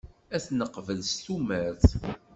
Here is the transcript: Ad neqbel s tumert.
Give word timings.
Ad 0.35 0.45
neqbel 0.59 0.99
s 1.11 1.13
tumert. 1.23 1.87